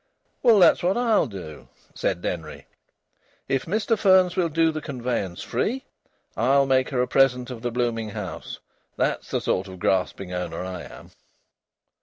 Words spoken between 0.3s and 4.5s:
"Well, that's what I'll do," said Denry. "If Mr Fearns will